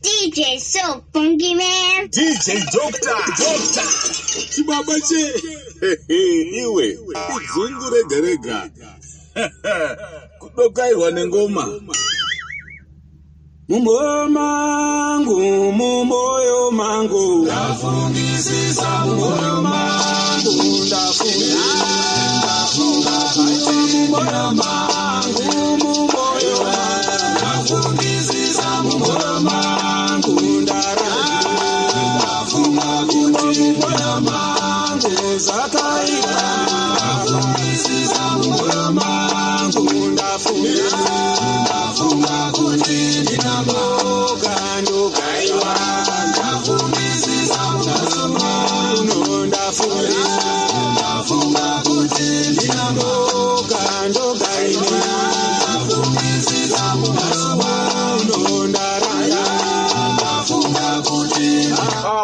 DJ 0.00 0.58
so 0.58 1.04
funky 1.12 1.54
man. 1.54 2.08
DJ 2.08 2.64
Doctor. 2.72 3.18
Doctor. 3.38 3.86
chibaba 4.52 4.94
che 5.08 5.22
Iwe, 6.08 6.86
idzungu 6.88 7.86
rega 7.92 8.18
rega. 8.20 8.70
Kudokairwa 10.38 11.10
nengoma. 11.10 11.64
mumoyo 13.68 14.28
mangu 14.28 15.72
mumoyo 15.72 16.70
mangu 16.70 17.42
ndafungisisa 17.44 18.88
mumoyo 19.06 19.62
mangu 19.62 20.84
ndafunga 20.86 21.64
ndafunga 22.38 23.16
mumoyo 23.36 24.50
mangu 24.52 26.01
mangu 38.94 40.16
zakaita 40.16 40.91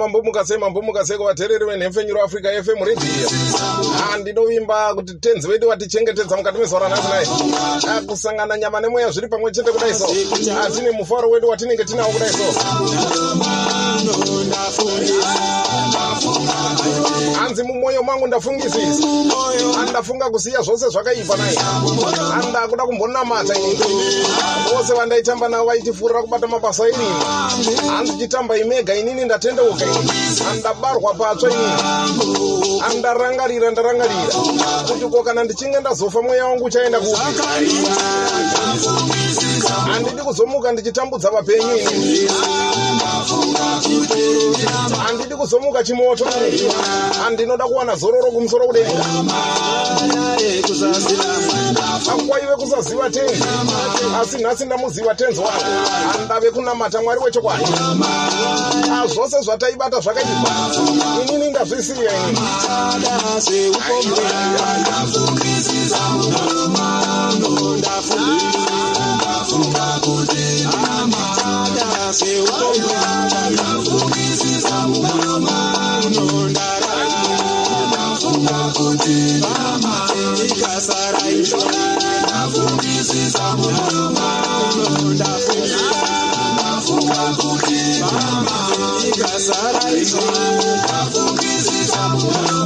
Ah, 0.00 0.02
mambo 0.02 0.22
mukase 0.22 0.56
mambo 0.56 0.82
mukase 0.82 1.16
kuvateereri 1.16 1.64
venhemfenyuro 1.66 2.22
africa 2.24 2.46
fm 2.64 2.84
radio. 2.84 3.28
Ah, 4.12 4.16
ndinovimba 4.18 4.94
kuti 4.94 5.14
tenzi 5.14 5.48
vedu 5.48 5.68
vatichengetedza 5.68 6.36
mukati 6.36 6.58
mezuva 6.58 6.80
ranhasi 6.80 7.08
nai 7.08 7.26
ah, 7.88 8.00
kusangana 8.00 8.58
nyama 8.58 8.80
nemweya 8.80 9.10
zviri 9.10 9.28
pamwe 9.28 9.52
chete 9.52 9.72
kudai 9.72 9.94
so. 9.94 10.06
Ah, 10.60 10.70
tine 10.70 10.90
mufaro 10.90 11.30
wedu 11.30 11.48
watinenge 11.48 11.84
tinawo 11.84 12.12
kudai 12.12 12.32
so. 12.32 12.44
Hanzi 17.38 17.62
mumwoyo 17.62 18.02
mangu 18.02 18.26
ndafungisisa 18.26 19.08
andafunga 19.80 20.30
kusiya 20.30 20.62
zvose 20.62 20.88
zvakaipa 20.88 21.36
nai. 21.36 21.58
Andakuda 22.34 22.84
kumbonamata 22.84 23.54
ini. 23.58 23.78
Vose 24.72 24.94
vandaitamba 24.94 25.48
navo 25.48 25.66
vaitifurira 25.66 26.22
kubata 26.22 26.46
mabasa 26.46 26.88
irima 26.88 27.50
handichitamba 27.96 28.58
imega 28.58 28.94
inini 28.94 29.24
ndatendeuka 29.24 29.84
ini 29.84 29.89
andabarwa 30.50 31.14
patsva 31.14 31.48
inini 31.50 32.80
andarangarira 32.90 33.70
ndarangarira. 33.70 34.34
Kuti 34.88 35.04
ko 35.10 35.22
kana 35.22 35.44
ndichinge 35.44 35.80
ndazofa 35.80 36.22
mweya 36.22 36.44
wangu 36.46 36.64
uchaenda 36.64 37.00
kupi? 37.00 37.18
Handidi 39.92 40.22
kuzomuka 40.22 40.72
ndichitambudza 40.72 41.30
vapenyu. 41.30 41.76
inini 41.78 42.28
handidi 45.06 45.34
kuzomuka 45.34 45.84
chimoto 45.84 46.24
handinoda 47.22 47.64
kuwana 47.64 47.96
zororo 47.96 48.30
kumusoro 48.30 48.66
kudenga. 48.66 49.04
Akwaive 52.12 52.56
kusaziva 52.56 53.10
tenzi 53.10 53.44
asi 54.20 54.38
nhasi 54.38 54.64
ndamuziva 54.64 55.14
tenzi 55.14 55.40
wangu 55.40 55.64
handave 56.12 56.50
kunamata 56.50 57.02
mwari 57.02 57.20
wechokwadi. 57.20 57.64
Zvose 59.06 59.40
zvataibata 59.40 60.00
zvakaipa. 60.00 60.50
Inini 61.22 61.50
ndazvisiya 61.50 62.12
inini 89.52 90.80
Ah, 91.92 92.59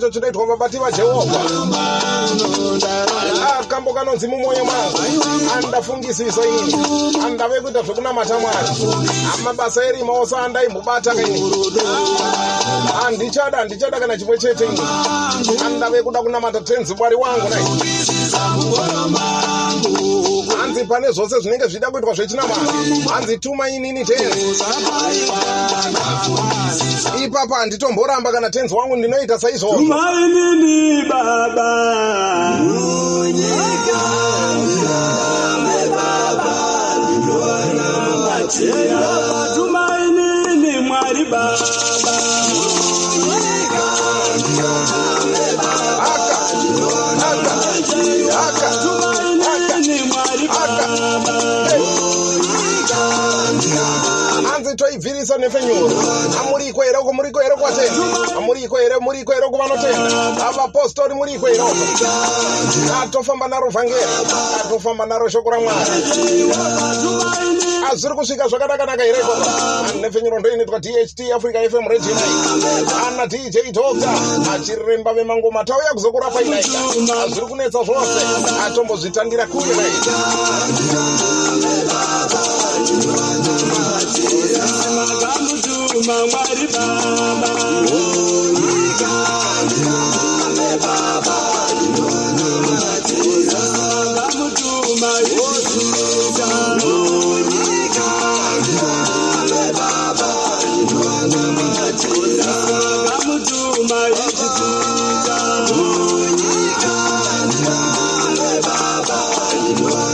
ichocho 0.00 0.10
chinoitwa 0.10 0.46
vabati 0.46 0.78
vajehovha 0.78 1.40
Ah, 3.42 3.64
kambo 3.64 3.92
kanonzi 3.92 4.26
mumwoyo 4.28 4.64
mangu 4.64 4.98
andafungisisa 5.56 6.40
inini 6.46 7.16
andave 7.26 7.60
kuita 7.60 7.82
zvekunamata 7.82 8.38
mwari. 8.38 8.58
Amabasa 9.34 9.84
erima 9.84 10.12
ose 10.12 10.36
andaimbobata 10.36 11.14
kaini. 11.14 11.52
Handichada 13.02 13.64
ndichada 13.64 14.00
kana 14.00 14.18
chimwe 14.18 14.38
chete 14.38 14.64
ini. 14.64 14.80
Andave 15.66 16.02
kuda 16.02 16.22
kunamata 16.22 16.60
tenzi 16.60 16.94
mwari 16.94 17.14
wangu 17.16 17.48
nai 17.48 17.64
hanzi 20.56 20.84
pane 20.84 21.12
zvose 21.12 21.40
zvinenge 21.40 21.66
zvida 21.68 21.90
kuitwa 21.90 22.14
zvechinamata 22.14 22.60
hanzi 23.10 23.38
tuma 23.38 23.68
inini 23.68 24.04
tenzi 24.04 24.54
ipapo 27.24 27.54
handitomboramba 27.54 28.32
kana 28.32 28.50
tenzi 28.50 28.74
wangu 28.74 28.96
ndinoita 28.96 29.38
saizvozvo. 29.38 29.78
Tumainini 29.78 31.02
baba 31.08 31.70
hanzi 54.52 54.76
toibvirisa 54.76 55.38
nefenyuro 55.38 55.90
amuriko 56.40 56.82
here 56.82 56.98
uko 56.98 57.12
muriko 57.12 57.40
here 57.40 57.56
kwatenda 57.56 58.36
amuriko 58.38 58.76
here 58.76 58.96
muriko 59.00 59.32
here 59.32 59.46
kuvanotenda 59.46 60.46
avapostori 60.48 61.14
muriko 61.14 61.46
here 61.46 61.62
uko 61.62 61.74
atofamba 63.02 63.48
naro 63.48 63.70
vhangeri 63.70 64.04
atofamba 64.64 65.06
naro 65.06 65.28
shoko 65.28 65.50
ramwari. 65.50 65.90
Azviri 67.92 68.14
kusvika 68.14 68.48
zvakanakanaka 68.48 69.02
here 69.02 69.18
ikoko? 69.20 69.50
Nefenyuro 70.00 70.38
ndoinoitwa 70.38 70.78
dht 70.80 71.20
africa 71.36 71.70
fm 71.70 71.88
reginai 71.88 72.30
ana 73.06 73.26
dj 73.26 73.56
doctor 73.72 74.08
achiremba 74.54 75.14
vemangoma 75.14 75.64
tauya 75.64 75.92
kuzokurapa 75.92 76.42
inaika 76.42 76.78
azviri 77.24 77.46
kunetsa 77.46 77.84
zvose 77.84 78.20
atombozvitandira 78.66 79.46
kure 79.46 79.74
nai 79.76 81.39
Bye. 109.82 110.09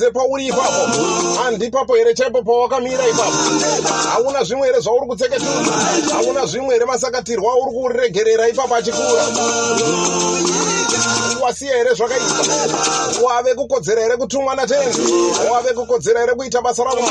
Ndibvunze 0.00 0.10
pauri 0.10 0.46
ipapo. 0.46 1.42
Handipapo 1.42 1.94
here 1.94 2.14
chaipo 2.14 2.42
pawakamira 2.42 3.08
ipapo. 3.08 3.36
Hauna 4.12 4.44
zvimwe 4.44 4.66
here 4.66 4.80
zvauri 4.80 5.06
kutseketura 5.06 5.50
hauna 6.12 6.46
zvimwe 6.46 6.74
here 6.74 6.86
masakatirwa 6.86 7.54
uri 7.54 7.72
kuregerera 7.72 8.48
ipapo 8.48 8.74
achikura? 8.74 9.24
Wasiya 11.42 11.76
here 11.76 11.94
zvakaipa 11.94 13.24
wave 13.24 13.54
kukodzera 13.54 14.02
here 14.02 14.16
kutumwa 14.16 14.54
natenzi? 14.54 15.00
Wave 15.52 15.72
kukodzera 15.72 16.20
here 16.20 16.34
kuita 16.34 16.62
basa 16.62 16.84
ramwari? 16.84 17.10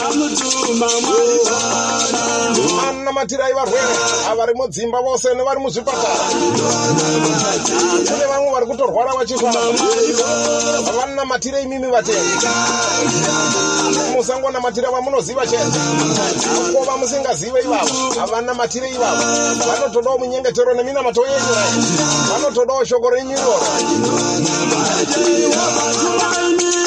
Makamutuma 0.00 0.88
mwari 1.00 1.69
anamatirai 3.10 3.52
varwere 3.52 3.94
avari 4.30 4.54
mudzimba 4.54 5.00
vose 5.02 5.34
nevari 5.34 5.60
muzvipatara. 5.60 6.14
Kune 8.06 8.24
vamwe 8.30 8.50
vari 8.52 8.66
kutorwara 8.66 9.12
vachifamba 9.18 9.60
vanamatirei 10.96 11.66
mimi 11.66 11.86
vatenzi 11.90 12.46
musangonamatira 14.14 14.90
vamunoziva 14.90 15.46
chete. 15.46 15.80
Kova 16.72 16.96
musingazive 16.96 17.60
ivavo 17.60 18.14
havanamatirei 18.20 18.94
ivavo 18.94 19.22
vanotodawo 19.66 20.18
munyengetero 20.18 20.74
neminamato 20.74 21.22
yenyu 21.26 21.54
vanotodawo 22.32 22.84
shoko 22.84 23.10
renyiroro 23.10 23.60
Ah, 25.52 26.79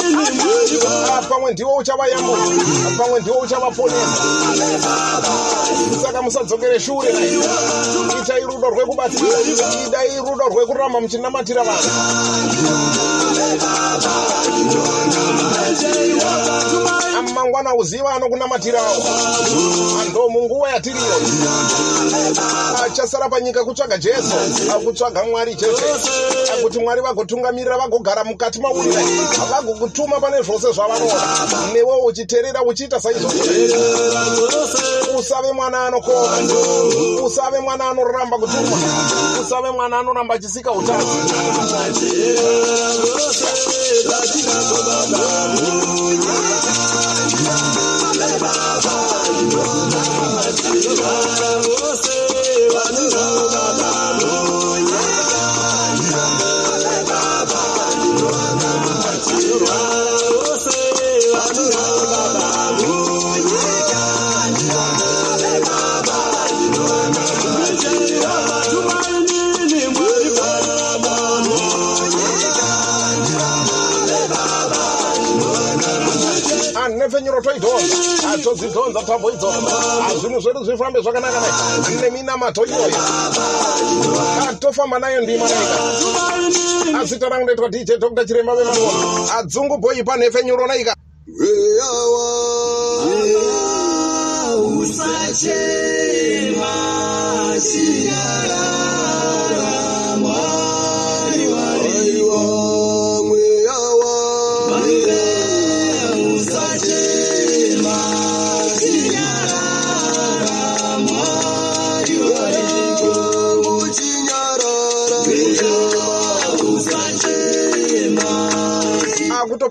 pamwe 1.22 1.52
ndiwo 1.52 1.74
uchavayambura 1.76 2.42
pamwe 2.98 3.20
ndiwo 3.20 3.38
uchavaponesa 3.38 4.22
saka 6.02 6.22
musadzokere 6.22 6.80
shure 6.80 7.08
itai 8.20 8.42
rudo 8.42 8.70
rwekubatsira 8.70 9.40
idai 9.86 10.16
rudo 10.18 10.44
rwekuramba 10.48 11.00
muchinamatira 11.00 11.62
vanhu 11.64 13.23
amangwana 17.18 17.74
uziva 17.74 18.14
anokunamatirawo 18.14 19.04
ando 20.00 20.28
munguva 20.28 20.70
yatiriyo. 20.70 21.16
Achasara 22.84 23.28
panyika 23.28 23.64
kutsvaga 23.64 23.98
jesu 23.98 24.36
akutsvaga 24.74 25.24
mwari 25.24 25.54
chete. 25.54 25.84
Kuti 26.62 26.78
mwari 26.78 27.00
vagotungamirira 27.00 27.78
vagogara 27.78 28.24
mukati 28.24 28.60
maurira 28.60 29.02
vagokutuma 29.50 30.20
pane 30.20 30.42
zvose 30.42 30.72
zvavanoda 30.72 31.14
newe 31.72 31.96
uchiteerera 32.06 32.62
uchiita 32.62 33.00
saizvozvo. 33.00 33.44
Usave 35.18 35.52
mwana 35.52 35.86
anokoma 35.86 36.38
usave 37.24 37.58
mwana 37.58 37.90
anoramba 37.90 38.38
kutumwa 38.38 38.78
usave 39.42 39.70
mwana 39.70 39.98
anoramba 39.98 40.34
achisika 40.34 40.72
utazi 40.72 41.06
Baba, 44.04 44.64
atodzidhonza 78.54 79.02
tambo 79.02 79.30
idzodzo. 79.30 79.70
Zvinhu 80.20 80.40
zvedu 80.40 80.64
zvifambe 80.64 81.00
zvakanaka 81.02 81.40
nai 81.40 81.96
neminamato 82.02 82.64
iyoyo. 82.64 82.96
Atofamba 84.48 84.98
nayo 84.98 85.20
ndima 85.22 85.48
naika 85.48 87.00
azita 87.00 87.28
rangu 87.28 87.44
ndoitwa 87.44 87.68
dj 87.68 87.90
dr 87.98 88.24
chiremba 88.26 88.54
vemangoma 88.54 89.34
adzungu 89.38 89.78
bhoi 89.78 90.04
panhefenyuro 90.04 90.66
naika 90.66 90.94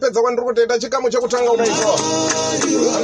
akutopedza 0.04 0.22
kwandiri 0.22 0.46
kutoita 0.48 0.80
chikamu 0.80 1.10
chekutanga 1.10 1.52
udaizvo 1.52 2.00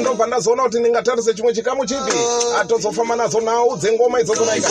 ndobva 0.01 0.27
ndazoona 0.27 0.63
kuti 0.63 0.79
ndingatarise 0.79 1.33
chimwe 1.33 1.53
chikamu 1.53 1.85
chipi. 1.85 2.13
Atozofamba 2.59 3.15
nazo 3.15 3.39
nhau 3.41 3.77
dzengoma 3.77 4.19
idzodzo 4.21 4.45
naika 4.45 4.69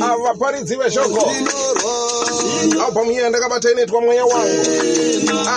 avaparidzi 0.00 0.76
veshoko 0.76 1.30
albhamu 2.86 3.10
iyi 3.10 3.20
yandakabata 3.20 3.70
inoitwa 3.70 4.00
mweya 4.00 4.24
wangu 4.24 4.66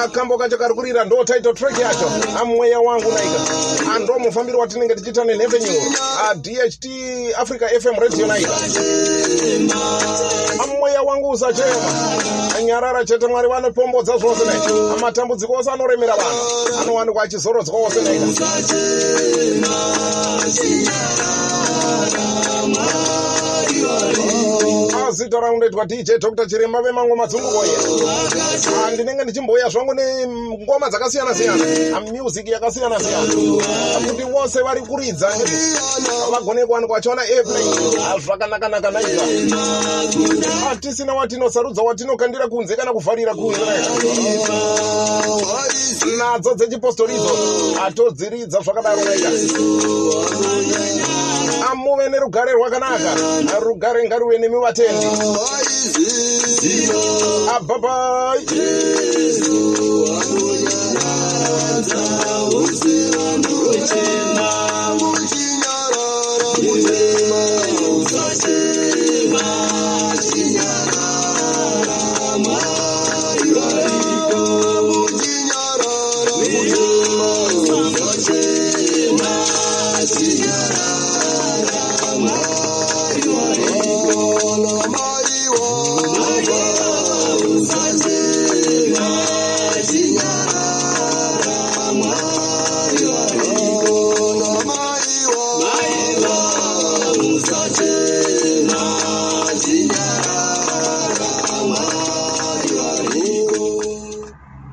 akambo 0.03 0.37
kacho 0.37 0.57
kari 0.57 0.73
kurira 0.73 1.05
ndo 1.05 1.23
title 1.23 1.53
track 1.53 1.79
yacho 1.79 2.11
amweya 2.41 2.79
wangu 2.79 3.11
naika 3.11 3.39
ando 3.95 4.19
mufambiro 4.19 4.59
watinenge 4.59 4.95
tichiita 4.95 5.23
nenhevenyuro 5.23 5.81
adht 6.29 6.85
africa 7.37 7.65
fm 7.81 7.99
radio 7.99 8.27
naika 8.27 8.51
amweya 10.63 11.01
wangu 11.01 11.29
usachema 11.29 12.17
anyarara 12.57 13.05
chete 13.05 13.27
mwari 13.27 13.47
vanopombodza 13.47 14.17
zvose 14.17 14.45
nai 14.45 14.57
amatambudziko 14.97 15.53
ose 15.53 15.71
anoremera 15.71 16.15
vanhu 16.15 16.81
anowanikwa 16.81 17.23
achizorodzwa 17.23 17.79
ose 17.79 18.01
naika 18.01 18.25
azita 20.45 21.07
rangu 25.41 25.57
ndoitwa 25.57 25.85
dj 25.85 26.11
dr 26.19 26.47
chiremba 26.47 26.81
vemangoma 26.81 27.27
dzungukoye 27.27 27.71
ndinenge 28.93 29.23
ndichimboya 29.23 29.69
zvangu 29.69 29.93
nengoma 29.93 30.89
dzakasiyana-siyana. 30.89 31.65
Music 32.11 32.47
yakasiyana-siyana. 32.47 33.33
Kuti 34.09 34.23
vose 34.23 34.61
vari 34.61 34.81
kuridza 34.81 35.29
vagone 36.31 36.65
kuwanikwa 36.65 36.95
vachiona 36.97 37.21
airplay. 37.21 37.63
Zvakanaka-naka 38.25 38.91
naika 38.91 39.21
hatisina 40.69 41.13
watinosarudza 41.13 41.81
watinokandira 41.81 42.47
kunze 42.47 42.75
kana 42.75 42.93
kuvharira 42.93 43.33
kunze. 43.35 43.61
Nadzo 46.17 46.53
dzechipostoridzo 46.55 47.29
hatodziridza 47.79 48.59
zvakadaro 48.61 49.03
naika 49.03 49.29
ngamuve 51.67 52.09
nerugare 52.09 52.51
rwakanaka. 52.53 53.11
Rugare 53.59 53.99
ngaruve 54.07 54.37
nemi 54.37 54.55
vatendi 54.63 55.07
abhabai 57.55 58.45
jesu 58.51 59.57
anoyanza 60.17 62.01
uziva 62.59 63.25
murucheno 63.43 64.36